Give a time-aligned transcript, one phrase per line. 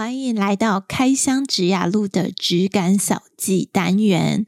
[0.00, 4.46] 欢迎来到开箱职涯路的职感小记单元。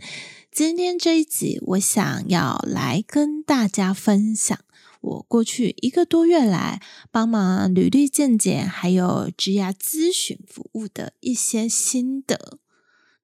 [0.50, 4.58] 今天这一集，我想要来跟大家分享
[5.02, 12.56] 我过去一个多月来帮忙履历健检还有职涯咨询服务的一些心得。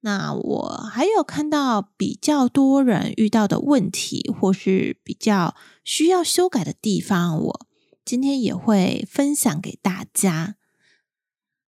[0.02, 7.66] 那我还有看到比较多人遇到的问题，或是比较需要修改的地方，我
[8.05, 10.56] 今天也会分享给大家。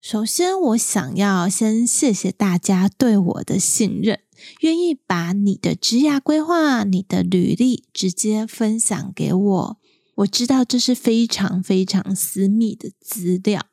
[0.10, 4.22] 首先，我想要先谢谢大家对我的信任。
[4.62, 9.78] 愿意把你的职涯规划、你的履历直接分享给我，
[10.16, 13.66] 我知道这是非常非常私密的资料。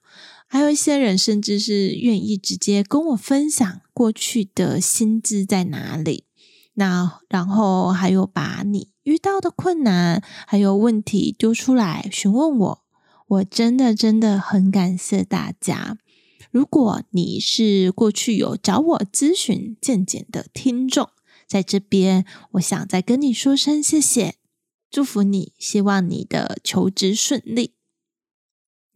[0.48, 6.24] 还有一些人甚至是愿意直接跟我分享过去的薪资在哪里。
[6.72, 12.82] 那然后还有把你遇到的困难还有问题丢出来询问我，
[13.28, 15.96] 我真的真的很感谢大家。
[16.50, 21.10] 如果你是过去有找我咨询健检的听众，
[21.46, 24.36] 在这边，我想再跟你说声谢谢，
[24.90, 27.74] 祝福你，希望你的求职顺利。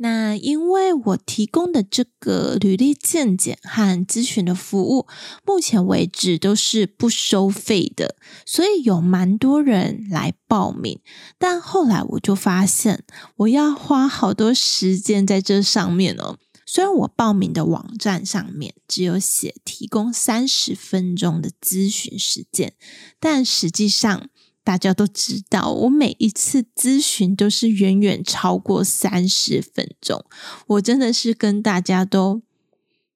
[0.00, 5.08] 那因为我提供的这个履历健检和咨询的服务，
[5.44, 8.14] 目前为止都是不收费的，
[8.46, 11.00] 所以有蛮多人来报名。
[11.36, 13.02] 但后来我就发现，
[13.38, 16.38] 我要花好多时间在这上面哦。
[16.70, 22.74] 虽然我报名的网站上面只有写提供三十分钟的咨询时间，
[23.18, 24.28] 但实际上
[24.62, 30.22] 大家都知道，我每一次咨询都是远远超过三十分钟。
[30.66, 32.42] 我真的是跟大家都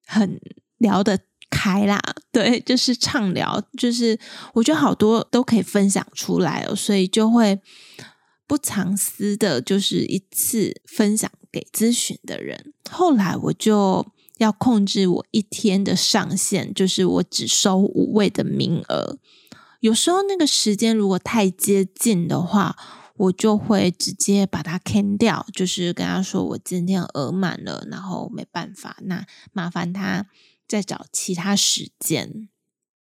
[0.07, 0.41] 很
[0.79, 1.21] 聊得
[1.51, 2.01] 开啦，
[2.33, 4.19] 对，就是畅聊，就是
[4.55, 7.61] 我觉得好多都可以分享出来哦，所以就会
[8.47, 11.31] 不藏私的，就是一次分享。
[11.53, 14.07] 给咨询的人，后来我就
[14.39, 19.19] 要控制我一天的上限，就是我只收五位的名额。
[19.81, 22.77] 有时候那个时间如果太接近的话，
[23.17, 30.27] 我就会直接把它 can 掉，就是跟他说我今天额满了，然后没办法，那麻烦他
[30.67, 32.49] 再找其他时间。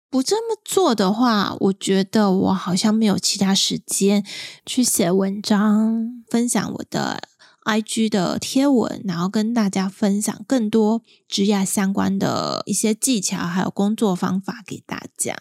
[0.08, 4.24] 不这么做的话，我觉得我好像没有其他时间
[4.66, 7.29] 去写文章，分享我的。
[7.64, 15.36] IG 的贴文，然后跟大家分享更多职涯相关的一些技巧，还有工作方法给大家。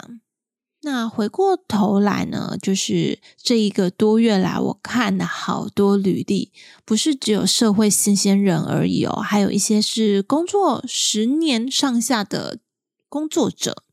[0.82, 6.52] 那回过头来呢，就是这一个多月来，我看了好多履历，
[6.86, 12.60] 不是只有社会新鲜人而已哦，还有一些是工作十年上下的
[13.08, 13.84] 工作者，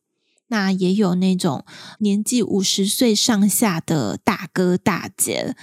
[0.48, 1.65] 那也有那种
[2.00, 5.54] 年纪五十岁上下的大哥大姐，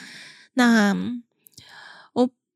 [0.53, 1.21] 那。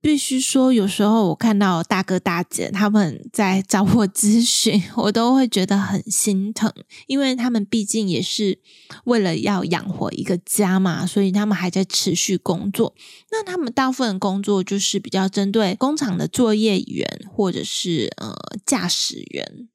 [0.07, 6.71] 必须说，有时候我看到大哥大姐他们在找我咨询，我都会觉得很心疼，
[7.07, 8.57] 因为他们毕竟也是
[9.03, 12.95] 为了要养活一个家嘛，所以他们还在持续工作。
[13.31, 18.33] 那他们大部分工作就是比较针对工厂的作业员或者是呃
[18.65, 19.67] 驾驶员。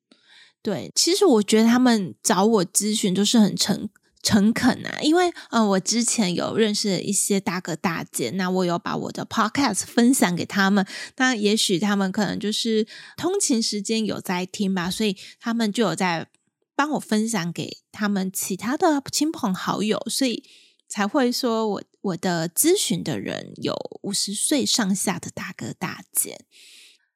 [0.62, 3.90] 对，其实我觉得他们找我咨询都是很诚。
[4.22, 16.28] 诚恳啊，因为、呃，我之前有认识一些大哥大姐，那我有把我的 podcast 分享给他们，那也许他们可能就是通勤时间有在听吧，所以他们就有在
[16.76, 20.44] 帮我分享给他们其他的亲朋好友，所以
[20.88, 26.44] 才会说我我的咨询的人有五十岁上下的大哥大姐，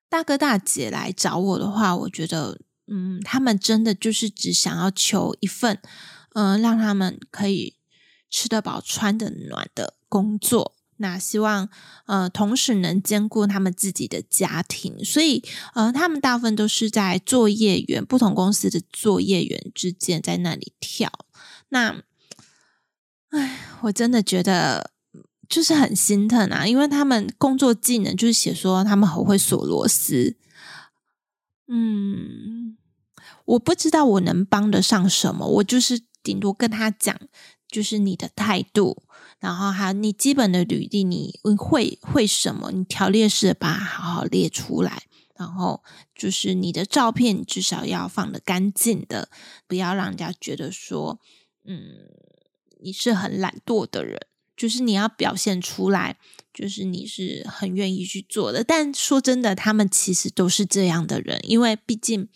[0.08, 5.80] 大哥大姐来找我的话，我觉得嗯，他们真的就是只想要求一份。
[6.38, 7.76] 嗯、让他们可以
[8.28, 10.74] 吃得饱、穿得暖的工作。
[10.98, 11.68] 那希望
[12.04, 15.02] 呃，同时能兼顾他们自己的家庭。
[15.02, 15.42] 所以
[15.74, 21.10] 呃，他们大部分都是在作业员不同公司的作业员之间在那里跳。
[21.70, 22.02] 那，
[23.30, 24.90] 唉，我真的觉得
[25.48, 30.36] 就是很心疼啊，因为他们工作技能就是写说他们很会锁螺丝。
[31.68, 32.76] 嗯，
[33.46, 36.02] 我不知道我能帮得上什么，我就是。
[36.26, 37.16] 顶多跟他讲，
[37.68, 39.04] 就是你的态度，
[39.38, 42.72] 然后还有你基本的履历，你会会什么？
[42.72, 45.04] 你条列式把它好好列出来，
[45.36, 49.28] 然后就是你的照片，至少要放得干净的，
[49.68, 51.20] 不要让人家觉得说，
[51.64, 51.78] 嗯，
[52.80, 54.26] 你是很懒惰的人，
[54.56, 56.18] 就是你要表现出来，
[56.52, 58.64] 就是你是很愿意去做的。
[58.64, 62.28] 但说真的，他们其实都是这样的人，因为毕竟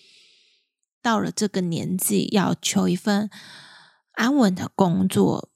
[1.03, 3.31] 到了这个年纪，要求一份
[4.21, 5.49] 安稳的工作，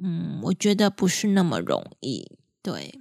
[0.00, 3.00] 嗯，我觉得不是那么容易，对。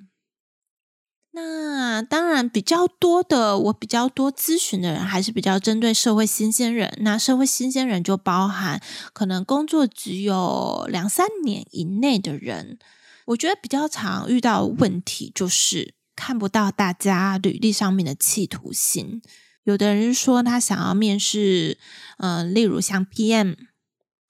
[1.34, 6.98] 那当然，比较多的，我比较多咨询的人还是比较针对社会新鲜人。
[7.02, 8.82] 那社会新鲜人就包含
[9.14, 12.80] 可能工作只有两三年以内的人。
[13.28, 19.22] 我觉得比较常遇到问题就是看不到大家履历上面的企图心。
[19.64, 21.78] 有的人说他想要面试，
[22.18, 23.56] 嗯、例如像 PM，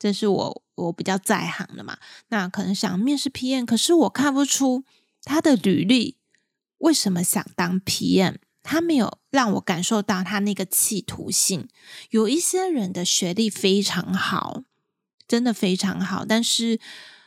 [0.02, 1.96] 这是我我比较在行的嘛。
[2.30, 4.84] 那可能想面试 PM，可是我看不出
[5.24, 6.18] 他的履历。
[6.80, 8.38] 为什么想当 PM？
[8.64, 11.68] 他没有让我感受到他那个企图性。
[12.10, 14.64] 有一些人的学历非常好，
[15.28, 16.80] 真的非常好，但是，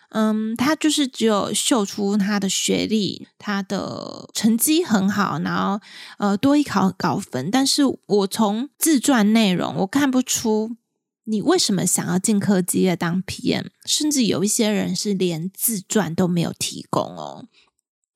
[0.08, 5.80] 嗯，他就是只有秀出他的学历，他的成绩很好，然后
[6.18, 7.48] 呃，多一考高分。
[7.52, 10.76] 但是我从自传内容，我看不出
[11.24, 17.46] 你为什么想要进科技业当 PM，甚至有一些人是连自传都没有提供哦。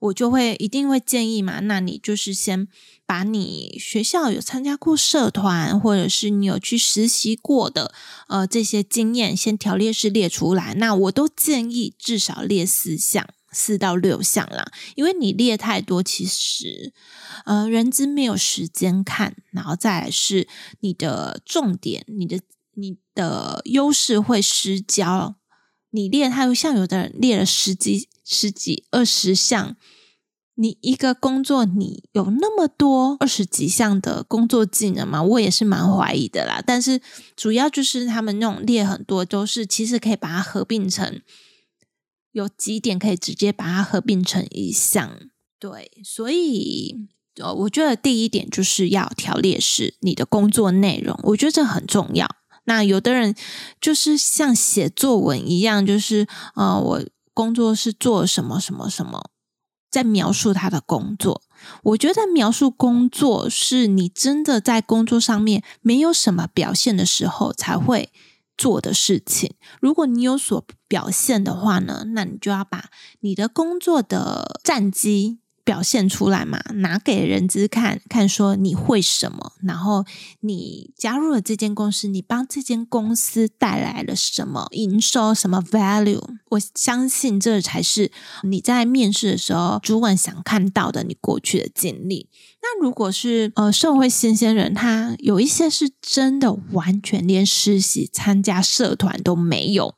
[0.00, 2.68] 我就会一定会建议嘛，那你就是先
[3.04, 7.92] 把你学校有参加过社团，或者是你有去实习过的，
[8.28, 10.74] 呃，这些经验先条列式列出来。
[10.74, 16.92] 那我都建议至少列四项，四到六项啦，因为你列太多，其实
[17.44, 19.34] 呃，人资没有时间看。
[19.50, 20.46] 然后再来是
[20.78, 22.38] 你的重点，你的
[23.18, 25.34] 的优势会失焦。
[25.90, 28.08] 你列他像有的人列了十几。
[28.30, 29.74] 十几二十项，
[30.54, 35.22] 你一个工作你有那么多二十几项的工作技能吗？
[35.22, 36.62] 我也是蛮怀疑的啦。
[36.66, 37.00] 但是
[37.34, 41.22] 主要就是他们那种列很多，都是其实可以把它合并成
[42.32, 45.18] 有几点可以直接把它合并成一项。
[45.58, 47.08] 对，所以
[47.56, 52.28] 我觉得第一点就是要条列式你的工作内容，我觉得这很重要。
[52.68, 53.34] 那有的人
[53.80, 57.04] 就是像写作文一样，就是呃我。
[57.38, 59.30] 工作是做什么什么什么，
[59.88, 61.42] 在描述他的工作。
[61.84, 68.10] 我觉得描述工作是你真的在工作上面没有什么表现的时候才会
[68.56, 69.54] 做的事情。
[69.80, 72.90] 如果你有所表现的话呢，那你就要把
[73.20, 75.38] 你的工作的战绩。
[75.68, 80.02] 表现出来嘛，拿给人资看看，说你会什么，然后
[80.40, 86.22] 你加入了这间公司，你帮这间公司带来了什么营收，什么 value？
[86.52, 88.10] 我相信这才是
[88.44, 92.30] 你在面试的时候，主管想看到的你过去的经历。
[92.62, 99.94] 那如果是呃社会新鲜人，他有一些是真的完全连实习、参加社团都没有。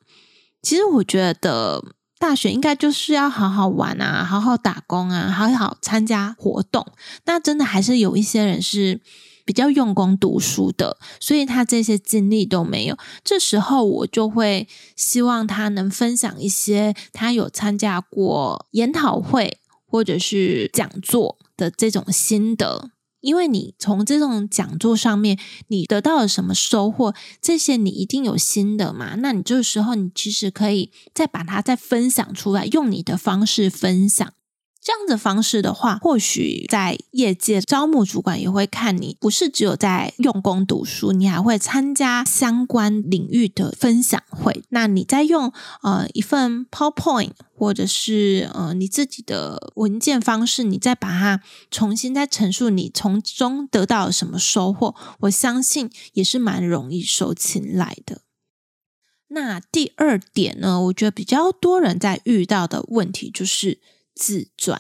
[0.61, 1.95] 其实我觉得。
[2.21, 6.87] 大学应该就是要好好玩啊，好好打工啊，好好参加活动。
[7.25, 9.01] 那真的还是有一些人是
[9.47, 12.97] 比较用功读书的，所以他这些经历都没有。
[13.25, 22.91] 这时候我就会希望他能分享一些他有参加过研讨会或者是讲座的这种心得。
[23.21, 25.39] 因为你从这种讲座上面，
[25.69, 27.15] 你得到了什么收获？
[27.41, 29.17] 这些你一定有心得嘛？
[29.17, 34.33] 那你这个时候，你其实可以再把它再分享出来，用你的方式分享。
[34.83, 44.65] 这样的方式的话，或许在业界招募主管也会看你，不是只有在用功读书，你还会参加相关领域的分享会。
[44.71, 58.23] 那你再用呃一份 PowerPoint 或者是呃你自己的文件方式，你再把它重新再陈述你从中得到了什么收获，我相信也是蛮容易受青睐的。
[59.29, 63.79] 那第二点呢，我觉得比较多人在遇到的问题就是。
[64.21, 64.79] 自传，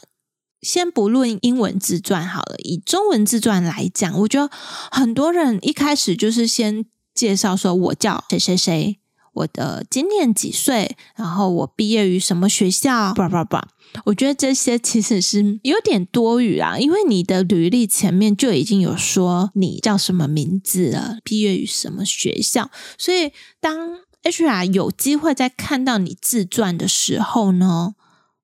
[0.61, 4.53] 先不论英文自传好了，以中文自传来讲，我觉得
[4.91, 8.99] 很多人一开始就是先介绍说，我叫谁谁谁，
[9.33, 13.69] 我的今年几岁，然后我毕业于什么学校，叭叭叭。
[14.05, 27.95] 我觉得这些其实是有点多余啊，因为你的履历前面就已经有说你叫什么名字了，毕业于什么学校，所以当 HR 有机会在看到你自传的时候呢，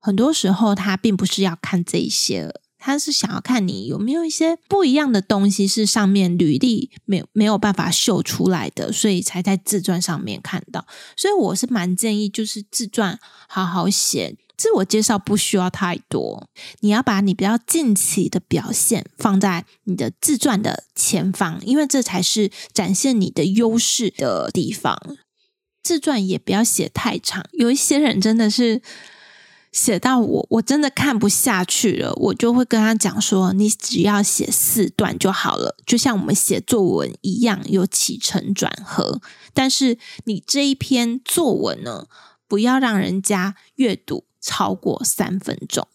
[0.07, 2.49] 很多时候，他并不是要看这些，
[2.79, 10.87] 他是想要看你有没有一些不一样的东西是上面履历没有没有办法秀出来的，所以才在自传上面看到。
[11.17, 16.49] 所以我是蛮建议，就是自传好好写，自我介绍不需要太多，
[16.79, 24.97] 你要把你比较近期的表现放在你的自传的前方，因为这才是展现你的优势的地方。
[25.83, 27.45] 自传也不要写太长。
[27.53, 28.83] 有一些人真的是
[29.77, 39.21] 写到我，我真的看不下去了，我就会跟他讲说：“你只要写四段就好了，就像我们写作文一样，有起承转合。
[39.53, 42.07] 但是你这一篇作文呢，
[42.49, 45.87] 不要让人家阅读超过三分钟。”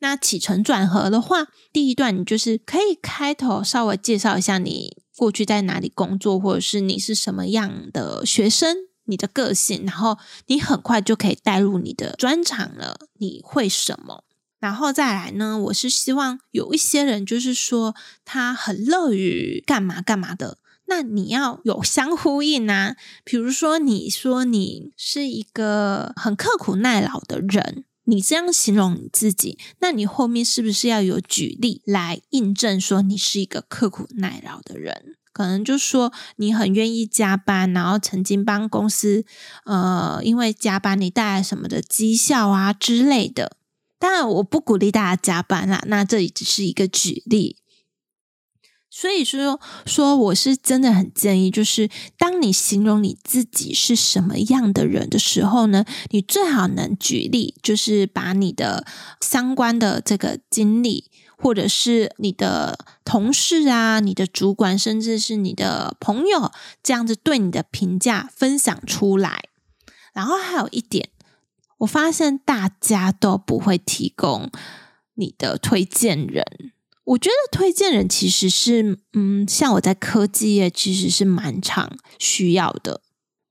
[0.00, 13.08] 那起承转合的话，第一段你就是可以开头稍微介绍一下你过去在哪里工作，或者是你是什么样的学生，你的个性，然后你很快就可以带入你的专长了。
[13.18, 14.24] 你会什么？
[14.58, 15.58] 然后再来呢？
[15.58, 17.94] 我是希望有一些人就是说
[18.24, 22.96] 他很乐于干嘛干嘛的，那你要有相呼应啊。
[23.24, 27.84] 比如说你说你是一个很刻苦耐劳的人。
[28.04, 35.14] 你这样形容你自己，那你后面是不是要有举例来印证说你是一个刻苦耐劳的人？
[35.32, 39.24] 可能就说你很愿意加班，然后曾经帮公司
[39.64, 43.56] 呃，因为加班你带来什么的绩效啊之类的。
[43.98, 47.56] 当然，我不鼓励大家加班啦，那这里只是一个举例。
[48.90, 58.84] 所以说，说我是真的很建议，就是当你形容你自己是什么样的人的时候呢，你最好能举例，就是把你的
[59.20, 61.10] 相关的这个经历，
[61.42, 69.48] 或者是你的同事啊、你的主管，甚至是你的朋友，这样子对你的评价分享出来。
[70.12, 71.08] 然后还有一点，
[71.78, 74.50] 我发现大家都不会提供
[75.14, 76.44] 你的推荐人。
[77.04, 83.00] 我觉得推荐人其实是，嗯，像我在科技业其实是蛮常需要的。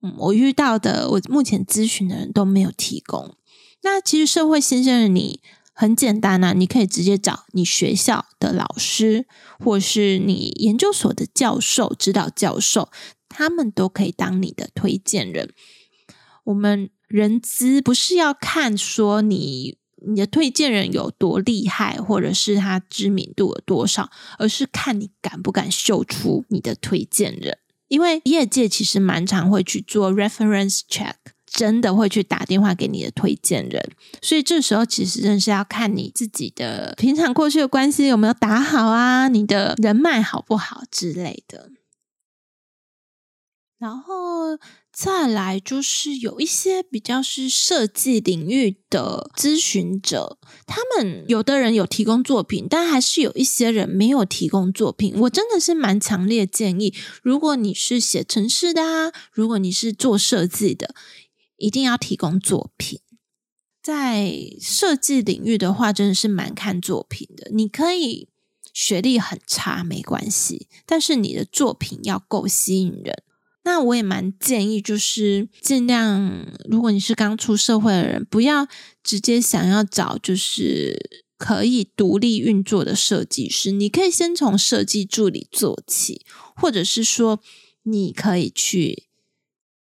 [0.02, 3.36] 嗯，我遇到的，我目前咨询的人都没有提供。
[3.84, 5.42] 那其实社会新鲜人，你
[5.82, 9.26] 很简单啊，你可以直接找你学校的老师，
[9.58, 12.92] 或是你研究所的教授、指导教授，
[13.28, 15.52] 他们都可以当你的推荐人。
[16.44, 19.80] 我们人资不是要看说你。
[20.04, 24.10] 你的推荐人有多厉害，或者是他知名度有多少，
[24.40, 27.60] 而是看你敢不敢秀出你的推荐人。
[27.88, 31.14] 因为业界其实蛮常会去做 reference check，
[31.54, 33.92] 真的会去打电话给你的推荐人。
[34.22, 41.70] 所以这时候其实真是要看你自己的平常过去的关系有没有打好啊，你的人脉好不好之类的。
[43.78, 44.58] 然后。
[44.94, 55.14] 再来就是有一些比较是设计领域的咨询者，他们有的人有提供作品，但还是有一些人没有提供作品。
[55.22, 56.94] 我真的是蛮强烈建议，
[57.24, 60.94] 如果你是写城市的啊，如果你是做设计的，
[61.62, 63.00] 一定要提供作品。
[63.82, 67.50] 在设计领域的话，真的是蛮看作品的。
[67.52, 68.28] 你可以
[68.74, 73.24] 学历很差没关系，但是你的作品要够吸引人。
[73.64, 78.68] 那我也蛮建议，就是尽量，如果你是刚出社会的人，不要
[79.04, 83.72] 直接想要找就是可以独立运作的设计师。
[83.72, 86.26] 你可以先从设计助理做起，
[86.56, 87.40] 或者是说，
[87.84, 89.08] 你可以去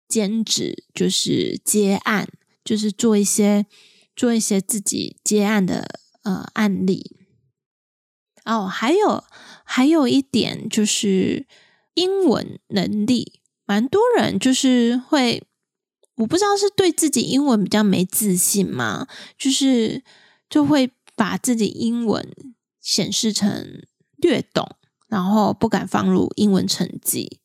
[0.10, 2.28] 兼职，就是接案，
[2.66, 3.68] 就是做一些
[4.16, 7.16] 做一些自己接案的呃案例。
[8.44, 9.24] 哦，还有
[9.64, 11.46] 还有一点就是
[11.94, 13.40] 英文能力。
[13.66, 15.44] 蛮多人就是会，
[16.16, 19.08] 我不知道是对自己英文比较没自信吗？
[19.38, 20.04] 就是
[20.50, 22.28] 就会把自己英文
[22.82, 23.84] 显示成
[24.18, 24.76] 略懂，
[25.08, 27.40] 然后不敢放入英文成绩。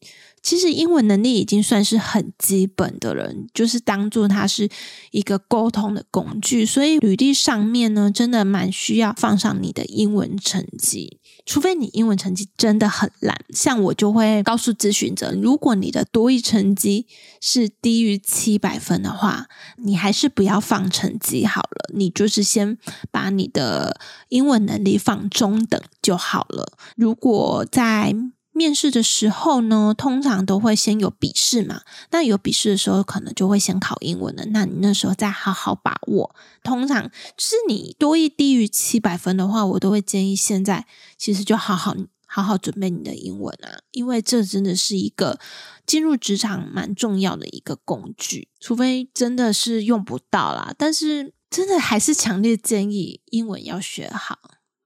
[0.44, 4.68] 其实英文能力已经算是很基本的人，就是当做它是
[5.10, 11.18] 一个沟通的工具，所以履历上面呢，真的蛮需要放上你的英文成绩。
[11.46, 17.06] 除非你英文成绩真的很烂，像我就会告诉咨询者，如果你的多益成绩
[17.40, 19.46] 是低于七百分的话，
[19.76, 22.78] 你还是不要放成绩好了，你就是先
[23.10, 23.98] 把你的
[24.28, 26.78] 英文能力放中等就好了。
[26.96, 28.14] 如果在
[28.56, 31.82] 面试的时候呢，通常都会先有笔试嘛。
[32.12, 34.44] 那有笔试的时候，可能就会先考英文了。
[34.50, 36.34] 那你那时候再好好把握。
[36.62, 40.86] 通常就是你多一低于七百分的话，我都会建议现在
[41.18, 41.96] 其实就好好
[42.26, 45.40] 好好准备你的英文啊，因为这真的是一个
[45.84, 48.48] 进入职场蛮重要的一个工具。
[48.60, 54.38] 除非真的是用不到啦，但是真的还是强烈建议英文要学好。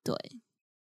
[0.03, 0.15] 对。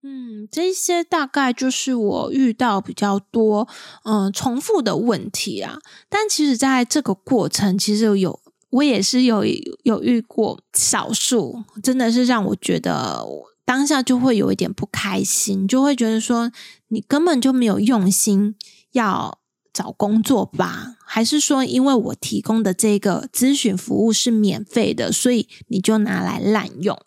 [0.02, 3.68] 嗯，这些大概就是我遇到比较多
[4.04, 5.78] 嗯、重复的问题啊。
[6.08, 8.40] 但其实在这个过程，其实有
[8.70, 9.44] 我也是有
[9.82, 13.26] 有遇过少数，真的是让我觉得
[13.64, 16.50] 当下就会有一点不开心，就会觉得说
[16.88, 18.54] 你根本就没有用心
[18.92, 19.38] 要
[19.72, 20.96] 找工作吧？
[21.04, 26.98] 还是说，因为我提供的这个咨询服务是免费的，所以你就拿来滥用？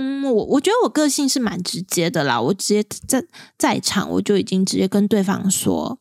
[0.00, 3.24] 嗯，我我觉得我个性是蛮直接的啦，我直接在
[3.58, 5.98] 在场我就已经直接跟对方说，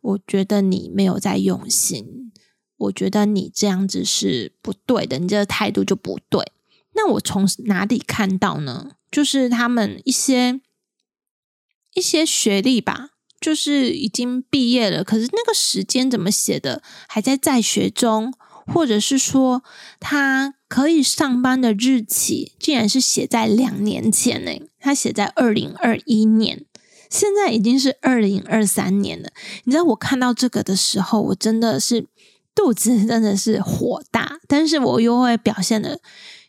[0.00, 2.32] 我觉得你没有在用心，
[2.76, 6.52] 我觉得你这样子是不对的，你这个态度就不对。
[6.94, 8.92] 那我从哪里看到呢？
[9.10, 10.60] 就是他们一些
[11.94, 13.10] 一些学历吧。
[13.38, 18.32] 就是已经毕业了，可是那个时间怎么写的还在在学中，
[18.66, 19.62] 或者是说
[20.00, 24.50] 他可以上班的日期竟然是写在两年前呢？
[24.80, 26.64] 他写在二零二一年，
[27.08, 29.30] 现在已经是二零二三年了。
[29.64, 32.06] 你知道我看到这个的时候，我真的是
[32.54, 36.00] 肚子真的是火大，但是我又会表现的，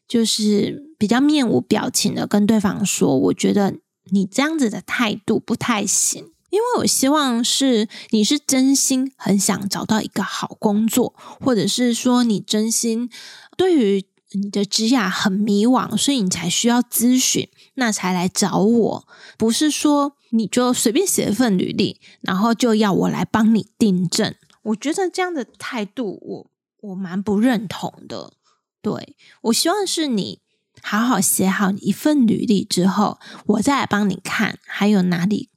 [0.08, 3.76] 就是比较面无表情的跟对方说，我觉得
[4.12, 6.32] 你这样子的态度不太行。
[6.50, 13.10] 因为我希望是你是真心很想找到一个好工作，或者是说你真心
[13.58, 19.08] 对于你的职涯很迷惘，所以你才需要咨询，那才来找我。
[19.38, 24.34] 不是说你就随便写一份履历，然后就要我来帮你订正。
[24.64, 28.34] 我觉得这样的态度我，我我蛮不认同的。
[28.82, 30.40] 对，我希望是你
[30.82, 35.50] 好好写好一份履历之后，我再来帮你看还有哪里。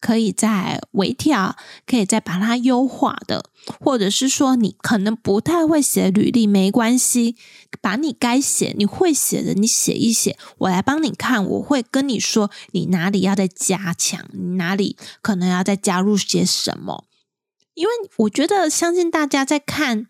[0.00, 3.44] 可以再微调，可以再把它优化的，
[3.80, 7.36] 或者是说你可能不太会写履历，没关系，
[7.80, 17.04] 把你该写你会写的你写一写，我来帮你看，我会跟你说你哪里要再加强，你哪里可能要再加入些什么，
[17.74, 20.06] 因为我觉得相信大家在看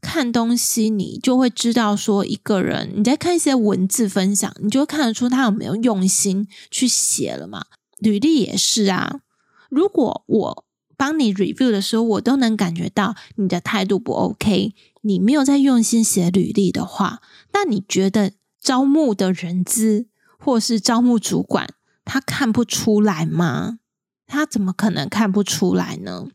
[0.00, 7.64] 看东西，你就会知道说一个人你在看一些文字分享，你就会看得出他有没有用心去写了嘛。
[7.98, 9.20] 履历也是啊，
[9.68, 10.64] 如果我
[10.96, 17.20] 帮你 review 的时候，我都能感觉到你的态度不 OK，你没有在用心写履历的话，
[17.52, 20.08] 那你觉得招募的人资
[20.38, 21.68] 或是招募主管，
[22.04, 23.78] 他看不出来吗？
[24.26, 26.26] 他怎么可能看不出来呢？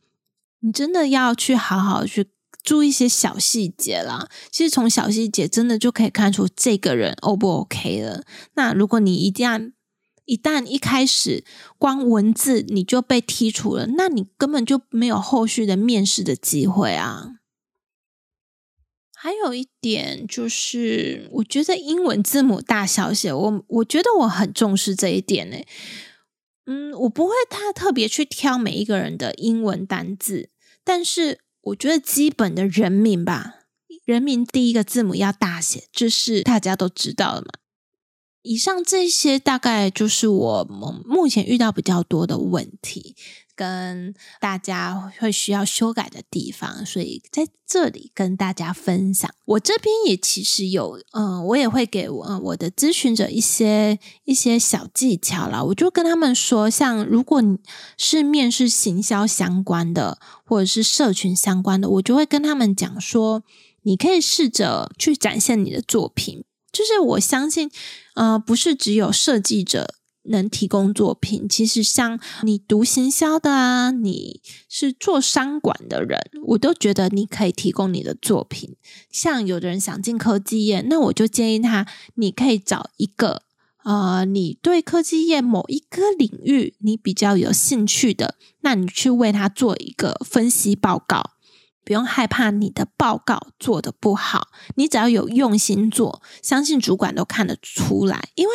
[0.62, 2.30] 你真的要去好好去
[2.64, 4.30] 注意一些小细节啦。
[4.50, 8.24] 其实从小细节真的就可以看出这个人 O 不 OK 了。
[8.54, 9.60] 那如果你一定要
[10.26, 11.44] 一旦一开始
[11.78, 17.40] 光文字你就被剔除了，那你根本就没有后续的面试的机会啊！
[19.14, 25.58] 还有一点就是，我觉得英文字母大小写，我我觉得我很重视这一点呢。
[26.66, 30.50] 嗯，我不会太特别去挑每一个人的英文单字，
[30.84, 33.56] 但是我觉得基本的人名吧，
[34.06, 37.48] 人名第一个字母要大写，这是大家都知道的嘛。
[38.44, 40.64] 以上这些大概就是我
[41.06, 43.16] 目前遇到比较多的问题，
[43.56, 49.34] 跟大家会需要修改的地方，所以在这里跟大家分享。
[49.46, 55.64] 我这边也其实有，嗯、我也会给我我的咨询者一些一些小技巧啦。
[55.64, 57.58] 我就跟他们说，像如果你
[57.98, 63.44] 是面试行销相关的，或者是社群相关的，我就会跟他们讲说，
[63.84, 66.44] 你可以试着去展现你的作品。
[66.74, 67.70] 就是我相信，
[68.16, 71.48] 呃，不是只有设计者能提供作品。
[71.48, 78.76] 其实像你读行销的啊，你是做商管的人，我都觉得你可以提供你的作品。
[79.12, 83.44] 像有的人想进科技业，那我就建议他，你可以找一个，
[83.84, 91.33] 呃，你对科技业某一个领域你比较有兴趣的，那你去为他做一个分析报告。
[91.86, 98.30] 不用害怕你的报告做得不好，你只要有用心做，相信主管都看得出来。
[98.36, 98.54] 因为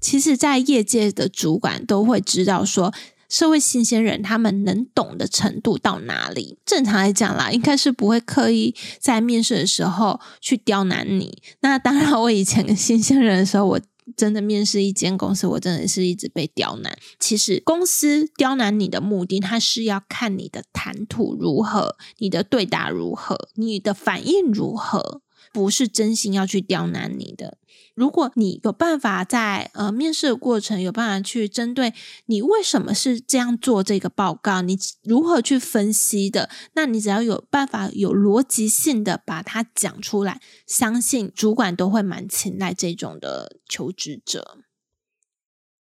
[0.00, 2.92] 其实，在业界的主管都会知道说，
[3.28, 6.58] 社会新鲜人他们能懂的程度到哪里。
[6.66, 11.42] 正常来讲啦，应该是不会刻意在面试的时候去刁难你。
[11.60, 13.80] 那当然，我以前跟新鲜人的时候，我。
[14.16, 16.96] 真的面试一间公司，我真的是一直被刁难。
[17.18, 25.22] 其实公司刁难你的目的，它是要看你的谈吐如何，你的对答如何，你的反应如何。
[25.54, 27.58] 不是真心要去刁难你的。
[27.94, 31.94] 如果你有办法在呃面试的过程有办法去针对
[32.26, 44.58] 你为什么是这样做这个报告，你如何去分析的，那你只要有办法有逻辑性的把它讲出来，相信主管都会蛮青睐这种的求职者。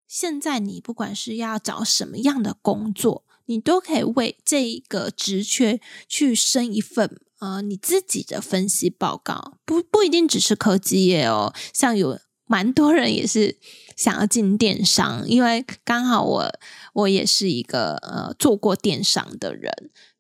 [0.06, 7.20] 现在你不管是要找什么样的工作，你都可以为这个职缺去升一份。
[7.40, 13.56] 呃，你自己的分析报告不不一定只是科技业哦，像有蛮多人也是
[13.96, 16.58] 想要进电商，因为刚好我
[16.94, 19.72] 我也是一个呃做过电商的人，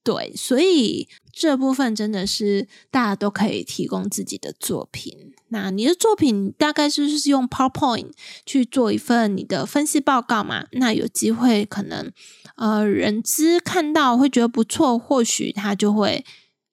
[0.04, 5.27] 对，所以这部分真的是大家都可以提供自己的作品。
[5.50, 8.10] 那你的作品大概就是用 PowerPoint
[8.44, 10.66] 去做一份你的分析报告嘛？
[10.72, 12.12] 那有机会可能
[12.56, 16.24] 呃人资看到会觉得不错，或许他就会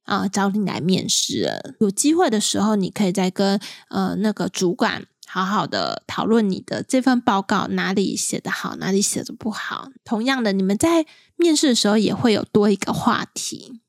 [0.03, 1.75] 啊、找你来面试。
[1.79, 3.59] 有机会的时候，你可以再跟
[3.89, 9.89] 呃那个主管好好的讨论你的这份报告哪里写得好，哪里写得不好。
[10.03, 11.07] 同样的，你们在
[11.37, 13.81] 面试的时候也会有多一个话题。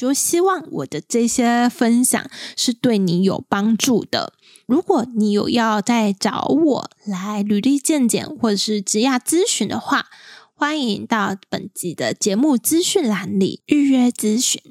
[0.00, 4.32] 就希望我的这些分享是对你有帮助的。
[4.64, 10.06] 如果你有要再找我来履历健检或者是职涯咨询的话，
[10.54, 14.62] 欢迎到本集的节目资讯栏里预约咨询。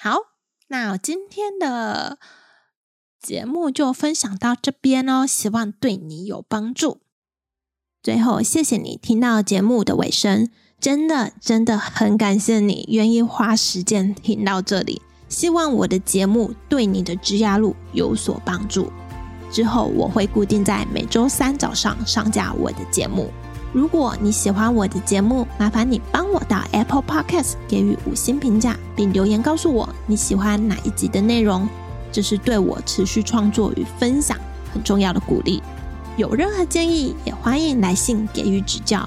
[0.00, 0.18] 好，
[0.66, 2.18] 那今天的
[3.22, 7.00] 节目就分享到这边哦，希望对你有帮助。
[8.02, 10.50] 最后，谢谢你听到节目的尾声。
[10.78, 18.92] 真的真的很感谢你愿意花时间听到这里，希望我的节目对你的职涯路有所帮助。
[19.50, 23.30] 之后我会固定在每周三早上上架我的节目。
[23.72, 31.68] 如果你喜欢我的节目，麻烦你帮我到 Apple Podcast 给予五星评价，并留言告诉我你喜欢哪一集的内容，
[32.12, 34.38] 这是对我持续创作与分享
[34.72, 35.62] 很重要的鼓励。
[36.16, 39.06] 有任何建议，也欢迎来信给予指教。